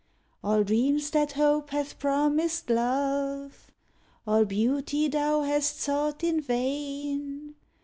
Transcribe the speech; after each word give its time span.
All 0.43 0.63
dreams 0.63 1.11
that 1.11 1.33
Hope 1.33 1.69
hath 1.69 1.99
promised 1.99 2.71
Love, 2.71 3.69
All 4.25 4.45
beauty 4.45 5.07
thou 5.07 5.43
hast 5.43 5.79
sought 5.79 6.23
in 6.23 6.41
vain. 6.41 7.53